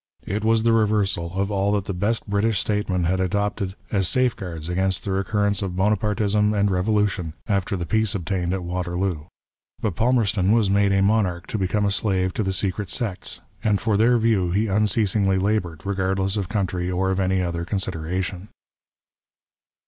It 0.25 0.43
was 0.43 0.63
the 0.63 0.73
reversal 0.73 1.31
of 1.35 1.51
all 1.51 1.73
that 1.73 1.85
the 1.85 1.93
best 1.93 2.27
British 2.27 2.59
statesmen 2.59 3.03
had 3.03 3.19
adopted 3.19 3.75
as 3.91 4.07
safeguards 4.07 4.67
against 4.67 5.03
the 5.03 5.11
recur 5.11 5.43
rence 5.47 5.61
of 5.61 5.75
Bonapartism 5.75 6.55
and 6.55 6.71
revolution, 6.71 7.33
after 7.47 7.77
the 7.77 7.85
peace 7.85 8.15
obtained 8.15 8.51
at 8.51 8.63
Waterloo. 8.63 9.25
But 9.79 9.95
Palmerston 9.95 10.53
was 10.53 10.71
made 10.71 10.91
a 10.91 11.03
monarch 11.03 11.45
to 11.49 11.57
become 11.59 11.85
a 11.85 11.91
slave 11.91 12.33
to 12.33 12.41
the 12.41 12.51
secret 12.51 12.89
sects, 12.89 13.41
and 13.63 13.79
for 13.79 13.95
their 13.95 14.17
views 14.17 14.55
he 14.55 14.65
unceasingly 14.65 15.37
laboured, 15.37 15.85
regardless 15.85 16.35
of 16.35 16.49
country 16.49 16.89
or 16.89 17.11
of 17.11 17.19
any 17.19 17.43
other 17.43 17.63
consideration. 17.63 18.47